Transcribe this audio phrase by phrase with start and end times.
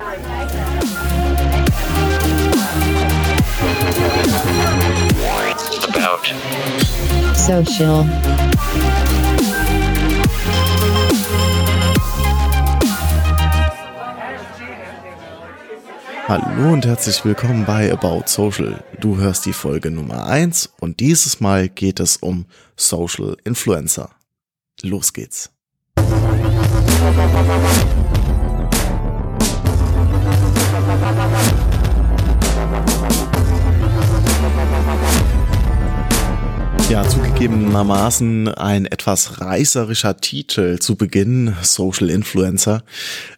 [0.00, 0.14] About.
[7.34, 8.06] Social.
[16.28, 18.82] Hallo und herzlich willkommen bei About Social.
[18.98, 22.46] Du hörst die Folge Nummer eins und dieses Mal geht es um
[22.76, 24.10] Social Influencer.
[24.82, 25.50] Los geht's.
[36.88, 42.82] Ja, zugegebenermaßen ein etwas reißerischer Titel zu Beginn, Social Influencer.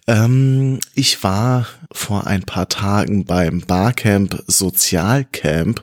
[0.07, 5.83] Ähm, ich war vor ein paar Tagen beim Barcamp Sozialcamp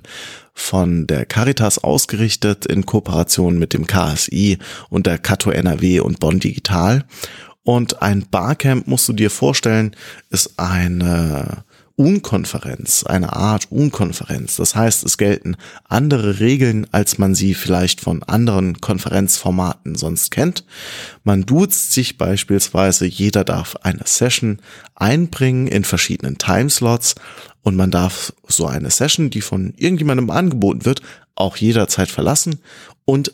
[0.54, 4.58] von der Caritas ausgerichtet in Kooperation mit dem KSI
[4.90, 7.06] und der Kato NRW und Bonn Digital.
[7.64, 9.96] Und ein Barcamp musst du dir vorstellen,
[10.30, 11.64] ist eine
[12.02, 14.56] Unkonferenz, eine Art Unkonferenz.
[14.56, 15.56] Das heißt, es gelten
[15.88, 20.66] andere Regeln, als man sie vielleicht von anderen Konferenzformaten sonst kennt.
[21.24, 24.58] Man duzt sich beispielsweise, jeder darf eine Session
[24.96, 27.14] einbringen in verschiedenen Timeslots
[27.62, 31.04] und man darf so eine Session, die von irgendjemandem angeboten wird,
[31.36, 32.62] auch jederzeit verlassen
[33.06, 33.32] und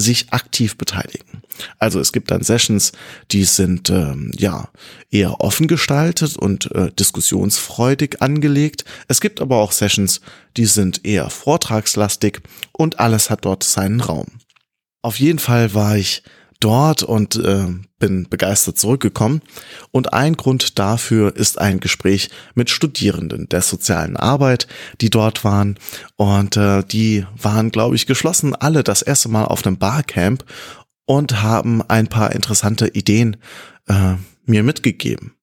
[0.00, 1.42] sich aktiv beteiligen.
[1.78, 2.92] Also es gibt dann Sessions,
[3.30, 4.68] die sind ähm, ja
[5.10, 8.84] eher offen gestaltet und äh, diskussionsfreudig angelegt.
[9.08, 10.20] Es gibt aber auch Sessions,
[10.56, 12.40] die sind eher vortragslastig
[12.72, 14.26] und alles hat dort seinen Raum.
[15.02, 16.22] Auf jeden Fall war ich
[16.60, 17.66] dort und äh,
[17.98, 19.42] bin begeistert zurückgekommen.
[19.90, 24.68] Und ein Grund dafür ist ein Gespräch mit Studierenden der sozialen Arbeit,
[25.00, 25.78] die dort waren.
[26.16, 30.44] Und äh, die waren, glaube ich, geschlossen alle das erste Mal auf einem Barcamp
[31.06, 33.36] und haben ein paar interessante Ideen
[33.88, 34.14] äh,
[34.44, 35.34] mir mitgegeben.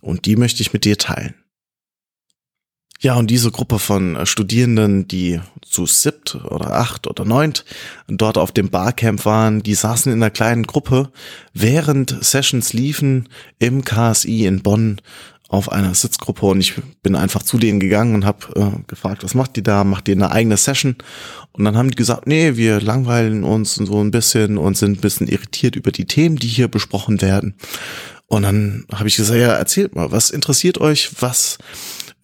[0.00, 1.34] Und die möchte ich mit dir teilen.
[3.02, 7.64] Ja, und diese Gruppe von äh, Studierenden, die zu siebt oder acht oder neunt
[8.06, 11.10] dort auf dem Barcamp waren, die saßen in einer kleinen Gruppe,
[11.52, 15.00] während Sessions liefen im KSI in Bonn
[15.48, 19.34] auf einer Sitzgruppe und ich bin einfach zu denen gegangen und habe äh, gefragt, was
[19.34, 19.82] macht die da?
[19.82, 20.94] Macht ihr eine eigene Session?
[21.50, 25.00] Und dann haben die gesagt, nee, wir langweilen uns so ein bisschen und sind ein
[25.00, 27.56] bisschen irritiert über die Themen, die hier besprochen werden.
[28.28, 31.10] Und dann habe ich gesagt, ja, erzählt mal, was interessiert euch?
[31.20, 31.58] Was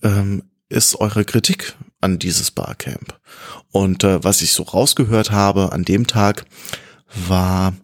[0.04, 3.18] ähm, ist eure Kritik an dieses Barcamp?
[3.70, 6.44] Und äh, was ich so rausgehört habe an dem Tag,
[7.28, 7.74] war,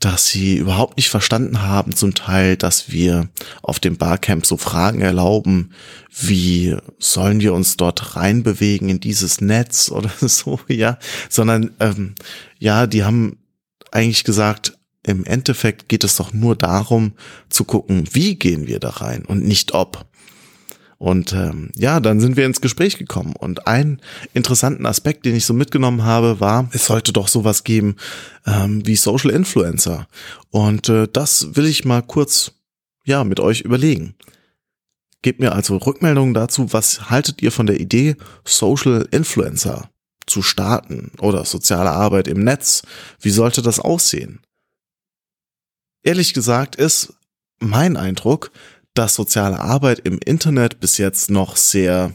[0.00, 3.28] dass sie überhaupt nicht verstanden haben, zum Teil, dass wir
[3.62, 5.72] auf dem Barcamp so Fragen erlauben,
[6.20, 12.14] wie sollen wir uns dort reinbewegen in dieses Netz oder so, ja, sondern ähm,
[12.58, 13.38] ja, die haben
[13.90, 14.74] eigentlich gesagt,
[15.04, 17.14] im Endeffekt geht es doch nur darum
[17.48, 20.07] zu gucken, wie gehen wir da rein und nicht ob.
[20.98, 23.34] Und ähm, ja, dann sind wir ins Gespräch gekommen.
[23.38, 24.00] Und ein
[24.34, 27.96] interessanten Aspekt, den ich so mitgenommen habe, war, es sollte doch sowas geben
[28.46, 30.08] ähm, wie Social Influencer.
[30.50, 32.52] Und äh, das will ich mal kurz
[33.04, 34.16] ja mit euch überlegen.
[35.22, 39.90] Gebt mir also Rückmeldungen dazu, was haltet ihr von der Idee, Social Influencer
[40.26, 42.82] zu starten oder soziale Arbeit im Netz?
[43.20, 44.40] Wie sollte das aussehen?
[46.02, 47.14] Ehrlich gesagt ist
[47.60, 48.50] mein Eindruck,
[48.98, 52.12] dass soziale Arbeit im Internet bis jetzt noch sehr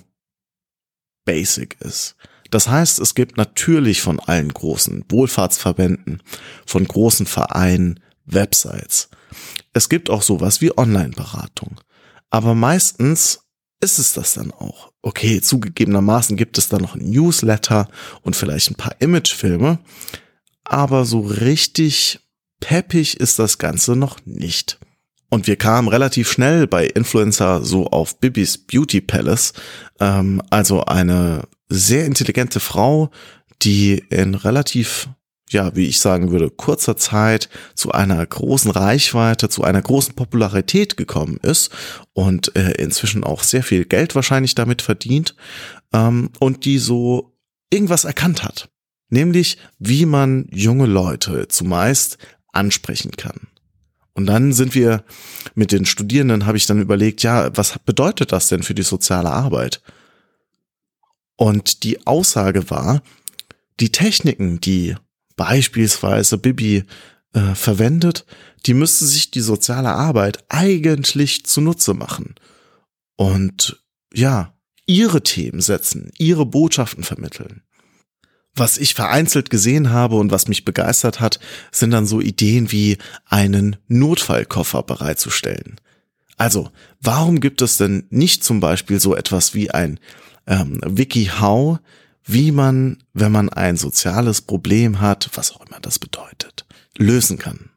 [1.23, 2.17] basic ist.
[2.51, 6.21] Das heißt, es gibt natürlich von allen großen Wohlfahrtsverbänden,
[6.65, 9.09] von großen Vereinen, Websites.
[9.71, 11.79] Es gibt auch sowas wie Online-Beratung.
[12.29, 13.45] Aber meistens
[13.79, 14.91] ist es das dann auch.
[15.01, 17.87] Okay, zugegebenermaßen gibt es da noch ein Newsletter
[18.23, 19.79] und vielleicht ein paar Imagefilme.
[20.65, 22.19] Aber so richtig
[22.59, 24.79] peppig ist das Ganze noch nicht.
[25.33, 29.53] Und wir kamen relativ schnell bei Influencer so auf Bibis Beauty Palace,
[29.99, 33.09] ähm, also eine sehr intelligente Frau,
[33.63, 35.09] die in relativ
[35.49, 40.97] ja, wie ich sagen würde, kurzer Zeit zu einer großen Reichweite, zu einer großen Popularität
[40.97, 41.71] gekommen ist
[42.13, 45.35] und äh, inzwischen auch sehr viel Geld wahrscheinlich damit verdient
[45.93, 47.35] ähm, und die so
[47.71, 48.69] irgendwas erkannt hat,
[49.09, 52.19] nämlich wie man junge Leute zumeist
[52.51, 53.47] ansprechen kann.
[54.13, 55.03] Und dann sind wir
[55.55, 59.31] mit den Studierenden, habe ich dann überlegt, ja, was bedeutet das denn für die soziale
[59.31, 59.81] Arbeit?
[61.35, 63.01] Und die Aussage war,
[63.79, 64.95] die Techniken, die
[65.35, 66.83] beispielsweise Bibi
[67.33, 68.25] äh, verwendet,
[68.65, 72.35] die müsste sich die soziale Arbeit eigentlich zunutze machen.
[73.15, 73.83] Und
[74.13, 74.53] ja,
[74.85, 77.63] ihre Themen setzen, ihre Botschaften vermitteln.
[78.55, 81.39] Was ich vereinzelt gesehen habe und was mich begeistert hat,
[81.71, 85.79] sind dann so Ideen wie einen Notfallkoffer bereitzustellen.
[86.37, 86.69] Also,
[87.01, 89.99] warum gibt es denn nicht zum Beispiel so etwas wie ein
[90.45, 91.79] ähm, WikiHow,
[92.25, 96.65] wie man, wenn man ein soziales Problem hat, was auch immer das bedeutet,
[96.97, 97.69] lösen kann?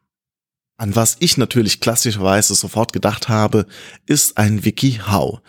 [0.77, 3.65] An was ich natürlich klassischerweise sofort gedacht habe,
[4.05, 5.41] ist ein WikiHow.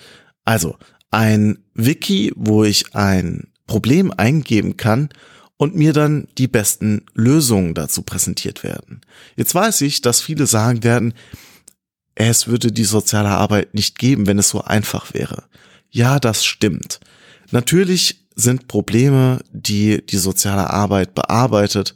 [0.44, 0.78] Also
[1.10, 5.10] ein Wiki, wo ich ein Problem eingeben kann
[5.56, 9.02] und mir dann die besten Lösungen dazu präsentiert werden.
[9.36, 11.14] Jetzt weiß ich, dass viele sagen werden,
[12.16, 15.44] es würde die soziale Arbeit nicht geben, wenn es so einfach wäre.
[15.90, 16.98] Ja, das stimmt.
[17.52, 21.94] Natürlich sind Probleme, die die soziale Arbeit bearbeitet,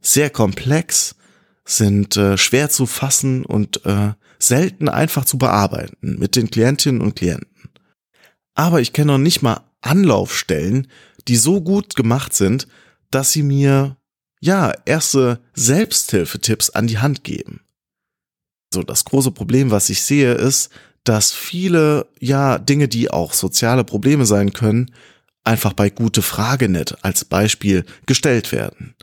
[0.00, 1.16] sehr komplex,
[1.64, 7.16] sind äh, schwer zu fassen und äh, selten einfach zu bearbeiten mit den Klientinnen und
[7.16, 7.48] Klienten.
[8.54, 10.88] Aber ich kenne noch nicht mal Anlaufstellen,
[11.28, 12.66] die so gut gemacht sind,
[13.10, 13.96] dass sie mir
[14.40, 17.60] ja erste Selbsthilfetipps an die Hand geben.
[18.72, 20.70] So, das große Problem, was ich sehe, ist,
[21.04, 24.92] dass viele, ja, Dinge, die auch soziale Probleme sein können,
[25.44, 28.94] einfach bei gute Fragenet als Beispiel gestellt werden.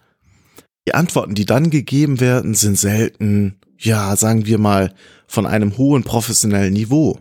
[0.87, 4.93] Die Antworten, die dann gegeben werden, sind selten, ja, sagen wir mal,
[5.25, 7.19] von einem hohen professionellen Niveau.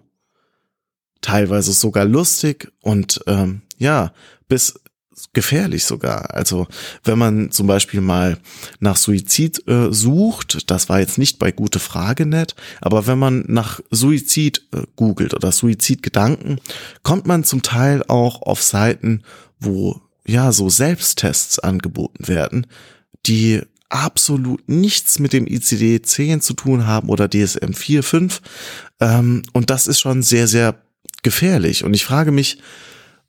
[1.25, 4.13] Teilweise sogar lustig und ähm, ja,
[4.47, 4.79] bis
[5.33, 6.35] gefährlich sogar.
[6.35, 6.67] Also
[7.03, 8.37] wenn man zum Beispiel mal
[8.79, 13.45] nach Suizid äh, sucht, das war jetzt nicht bei gute Frage net, aber wenn man
[13.49, 16.61] nach Suizid äh, googelt oder Suizidgedanken,
[17.03, 19.23] kommt man zum Teil auch auf Seiten,
[19.59, 22.67] wo ja so Selbsttests angeboten werden,
[23.25, 28.43] die absolut nichts mit dem ICD-10 zu tun haben oder DSM 4, 5.
[29.01, 30.84] Ähm, und das ist schon sehr, sehr
[31.25, 31.83] gefährlich.
[31.83, 32.59] Und ich frage mich,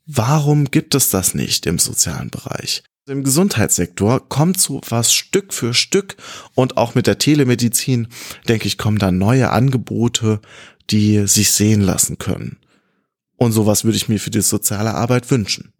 [0.06, 2.84] Warum gibt es das nicht im sozialen Bereich?
[3.08, 6.16] Im Gesundheitssektor kommt so was Stück für Stück
[6.54, 8.08] und auch mit der Telemedizin,
[8.48, 10.42] denke ich, kommen da neue Angebote,
[10.92, 12.58] die sich sehen lassen können.
[13.38, 15.74] Und sowas würde ich mir für die soziale Arbeit wünschen.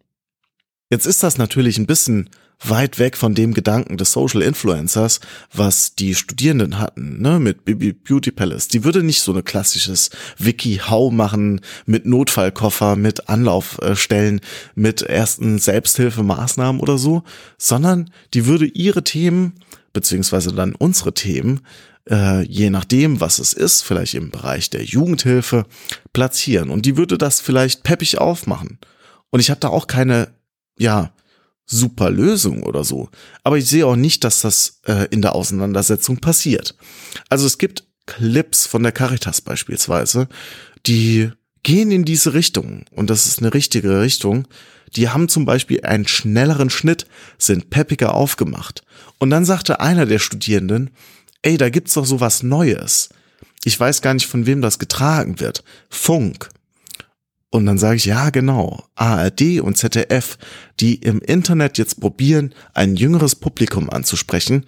[0.90, 2.30] Jetzt ist das natürlich ein bisschen
[2.60, 5.20] weit weg von dem Gedanken des Social Influencers,
[5.52, 8.68] was die Studierenden hatten, ne, mit Beauty Palace.
[8.68, 14.40] Die würde nicht so eine klassisches Wiki-How machen mit Notfallkoffer, mit Anlaufstellen,
[14.74, 17.24] mit ersten Selbsthilfemaßnahmen oder so,
[17.58, 19.54] sondern die würde ihre Themen,
[19.92, 21.60] beziehungsweise dann unsere Themen,
[22.08, 25.66] äh, je nachdem, was es ist, vielleicht im Bereich der Jugendhilfe,
[26.12, 26.70] platzieren.
[26.70, 28.78] Und die würde das vielleicht peppig aufmachen.
[29.30, 30.28] Und ich habe da auch keine,
[30.78, 31.12] ja,
[31.66, 33.08] super Lösung oder so.
[33.42, 36.76] Aber ich sehe auch nicht, dass das äh, in der Auseinandersetzung passiert.
[37.28, 40.28] Also es gibt Clips von der Caritas beispielsweise,
[40.86, 41.30] die
[41.64, 44.46] gehen in diese Richtung und das ist eine richtige Richtung.
[44.94, 47.06] Die haben zum Beispiel einen schnelleren Schnitt,
[47.38, 48.84] sind peppiger aufgemacht.
[49.18, 50.90] Und dann sagte einer der Studierenden,
[51.42, 53.08] ey, da gibt's doch sowas Neues.
[53.64, 55.64] Ich weiß gar nicht, von wem das getragen wird.
[55.90, 56.50] Funk.
[57.50, 60.36] Und dann sage ich, ja genau, ARD und ZDF,
[60.80, 64.66] die im Internet jetzt probieren, ein jüngeres Publikum anzusprechen.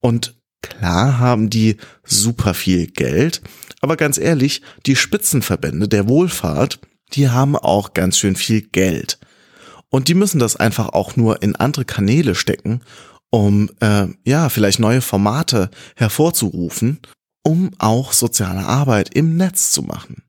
[0.00, 3.42] Und klar haben die super viel Geld,
[3.80, 6.80] aber ganz ehrlich, die Spitzenverbände der Wohlfahrt,
[7.14, 9.18] die haben auch ganz schön viel Geld.
[9.90, 12.82] Und die müssen das einfach auch nur in andere Kanäle stecken,
[13.30, 17.00] um äh, ja vielleicht neue Formate hervorzurufen,
[17.42, 20.22] um auch soziale Arbeit im Netz zu machen.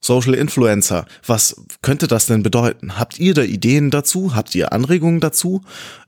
[0.00, 1.06] Social Influencer.
[1.26, 2.98] Was könnte das denn bedeuten?
[2.98, 4.34] Habt ihr da Ideen dazu?
[4.34, 5.62] Habt ihr Anregungen dazu?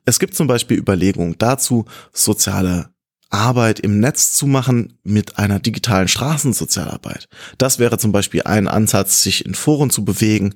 [0.04, 2.90] Es gibt zum Beispiel Überlegungen dazu, soziale
[3.30, 7.28] Arbeit im Netz zu machen mit einer digitalen Straßensozialarbeit.
[7.58, 10.54] Das wäre zum Beispiel ein Ansatz, sich in Foren zu bewegen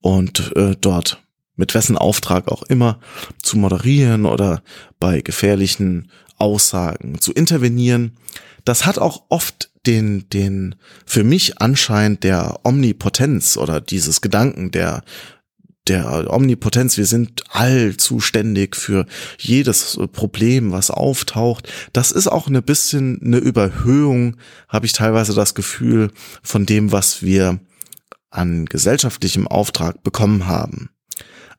[0.00, 1.22] und äh, dort
[1.56, 2.98] mit wessen Auftrag auch immer
[3.42, 4.62] zu moderieren oder
[4.98, 6.10] bei gefährlichen
[6.44, 8.12] Aussagen zu intervenieren.
[8.66, 10.74] Das hat auch oft den, den
[11.06, 15.02] für mich anscheinend der Omnipotenz oder dieses Gedanken der
[15.86, 19.04] der Omnipotenz, wir sind allzuständig für
[19.38, 21.70] jedes Problem, was auftaucht.
[21.92, 26.10] Das ist auch eine bisschen eine Überhöhung, habe ich teilweise das Gefühl,
[26.42, 27.60] von dem, was wir
[28.30, 30.88] an gesellschaftlichem Auftrag bekommen haben.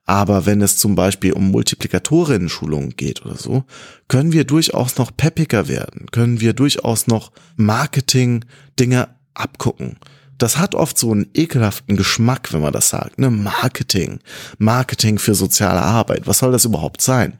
[0.06, 3.64] Aber wenn es zum Beispiel um Multiplikatorinnen-Schulungen geht oder so,
[4.06, 9.98] können wir durchaus noch peppiger werden, können wir durchaus noch Marketing-Dinge abgucken.
[10.38, 13.18] Das hat oft so einen ekelhaften Geschmack, wenn man das sagt.
[13.18, 13.30] Ne?
[13.30, 14.20] Marketing.
[14.58, 16.26] Marketing für soziale Arbeit.
[16.26, 17.38] Was soll das überhaupt sein?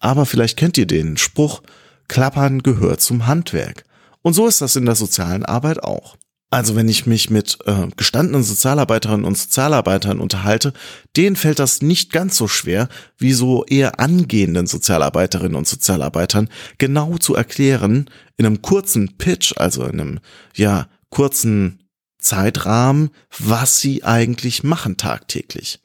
[0.00, 1.62] Aber vielleicht kennt ihr den Spruch,
[2.08, 3.84] Klappern gehört zum Handwerk.
[4.22, 6.16] Und so ist das in der sozialen Arbeit auch.
[6.52, 10.74] Also wenn ich mich mit äh, gestandenen Sozialarbeiterinnen und Sozialarbeitern unterhalte,
[11.16, 17.16] denen fällt das nicht ganz so schwer, wie so eher angehenden Sozialarbeiterinnen und Sozialarbeitern genau
[17.16, 20.20] zu erklären, in einem kurzen Pitch, also in einem,
[20.54, 25.80] ja, kurzen Zeitrahmen, was sie eigentlich machen tagtäglich.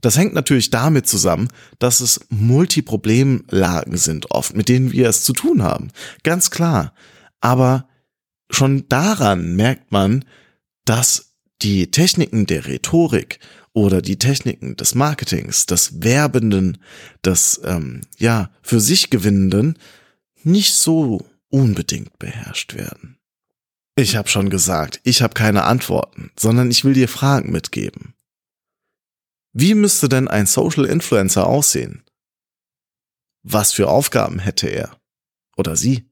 [0.00, 1.46] Das hängt natürlich damit zusammen,
[1.78, 5.92] dass es Multiproblemlagen sind oft, mit denen wir es zu tun haben.
[6.24, 6.94] Ganz klar.
[7.40, 7.86] Aber
[8.54, 10.24] schon daran merkt man,
[10.84, 13.38] dass die Techniken der Rhetorik
[13.72, 16.78] oder die Techniken des Marketings, des Werbenden,
[17.24, 19.78] des ähm, ja für sich Gewinnenden
[20.42, 23.18] nicht so unbedingt beherrscht werden.
[23.94, 28.14] Ich habe schon gesagt, ich habe keine Antworten, sondern ich will dir Fragen mitgeben.
[29.52, 32.02] Wie müsste denn ein Social Influencer aussehen?
[33.42, 34.96] Was für Aufgaben hätte er
[35.56, 36.08] oder sie?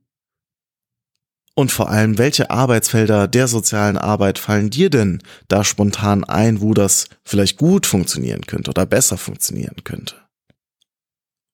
[1.60, 6.72] Und vor allem, welche Arbeitsfelder der sozialen Arbeit fallen dir denn da spontan ein, wo
[6.72, 10.14] das vielleicht gut funktionieren könnte oder besser funktionieren könnte?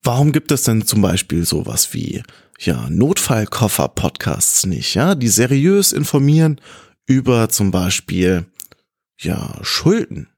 [0.05, 2.23] Warum gibt es denn zum Beispiel sowas wie,
[2.61, 6.61] ja, Notfallkoffer-Podcasts nicht, ja, die seriös informieren
[7.07, 8.47] über zum Beispiel,
[9.21, 10.29] ja, Schulden?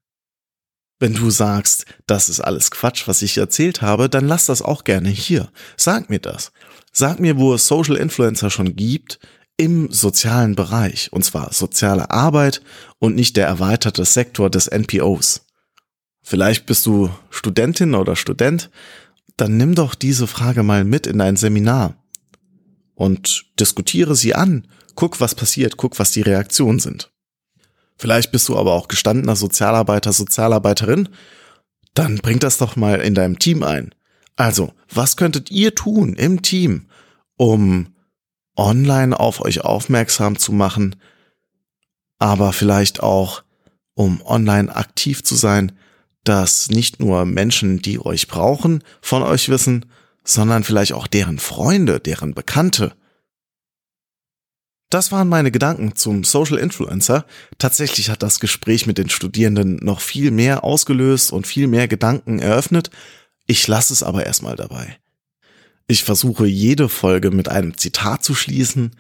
[0.99, 4.85] Wenn du sagst, das ist alles Quatsch, was ich erzählt habe, dann lass das auch
[4.85, 5.51] gerne hier.
[5.77, 6.53] Sag mir das.
[6.91, 9.21] Sag mir, wo es Social Influencer schon gibt,
[9.59, 12.63] im sozialen Bereich, und zwar soziale Arbeit
[12.99, 15.45] und nicht der erweiterte Sektor des NPOs.
[16.23, 18.71] Vielleicht bist du Studentin oder Student,
[19.37, 21.97] dann nimm doch diese Frage mal mit in ein Seminar
[22.95, 27.11] und diskutiere sie an, guck, was passiert, guck, was die Reaktionen sind.
[27.97, 31.09] Vielleicht bist du aber auch gestandener Sozialarbeiter, Sozialarbeiterin,
[31.95, 33.93] dann bring das doch mal in deinem Team ein.
[34.37, 36.87] Also, was könntet ihr tun im Team,
[37.37, 37.89] um
[38.59, 40.97] online auf euch aufmerksam zu machen,
[42.19, 43.45] aber vielleicht auch,
[43.95, 45.73] um online aktiv zu sein,
[46.25, 49.87] dass nicht nur Menschen, die euch brauchen, von euch wissen,
[50.25, 52.95] sondern vielleicht auch deren Freunde, deren Bekannte.
[54.91, 57.27] Das waren meine Gedanken zum Social Influencer.
[57.59, 62.39] Tatsächlich hat das Gespräch mit den Studierenden noch viel mehr ausgelöst und viel mehr Gedanken
[62.39, 62.91] eröffnet.
[63.47, 64.99] Ich lasse es aber erstmal dabei.
[65.91, 68.91] Ich versuche jede Folge mit einem Zitat zu schließen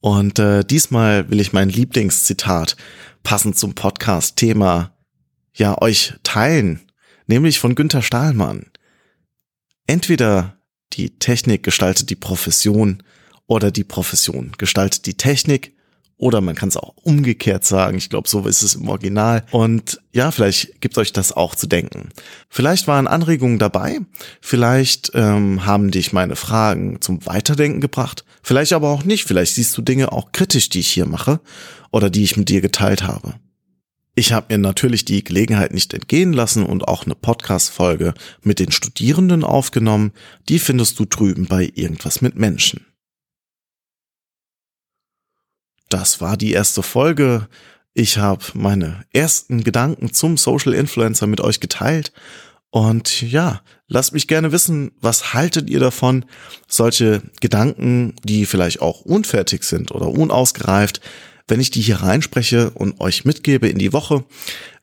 [0.00, 2.76] und äh, diesmal will ich mein Lieblingszitat
[3.22, 4.94] passend zum Podcast-Thema
[5.54, 6.82] ja euch teilen,
[7.26, 8.66] nämlich von Günther Stahlmann.
[9.86, 10.58] Entweder
[10.92, 13.02] die Technik gestaltet die Profession
[13.46, 15.74] oder die Profession gestaltet die Technik
[16.24, 17.98] oder man kann es auch umgekehrt sagen.
[17.98, 19.44] Ich glaube, so ist es im Original.
[19.50, 22.08] Und ja, vielleicht gibt euch das auch zu denken.
[22.48, 23.98] Vielleicht waren Anregungen dabei.
[24.40, 28.24] Vielleicht ähm, haben dich meine Fragen zum Weiterdenken gebracht.
[28.42, 29.24] Vielleicht aber auch nicht.
[29.24, 31.40] Vielleicht siehst du Dinge auch kritisch, die ich hier mache
[31.92, 33.34] oder die ich mit dir geteilt habe.
[34.14, 38.72] Ich habe mir natürlich die Gelegenheit nicht entgehen lassen und auch eine Podcast-Folge mit den
[38.72, 40.12] Studierenden aufgenommen.
[40.48, 42.86] Die findest du drüben bei Irgendwas mit Menschen.
[45.88, 47.48] Das war die erste Folge.
[47.92, 52.12] Ich habe meine ersten Gedanken zum Social Influencer mit euch geteilt.
[52.70, 56.24] Und ja, lasst mich gerne wissen, was haltet ihr davon?
[56.66, 61.00] Solche Gedanken, die vielleicht auch unfertig sind oder unausgereift,
[61.46, 64.24] wenn ich die hier reinspreche und euch mitgebe in die Woche.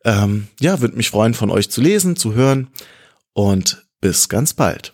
[0.06, 2.70] Ähm, ja, würde mich freuen, von euch zu lesen, zu hören.
[3.34, 4.94] Und bis ganz bald.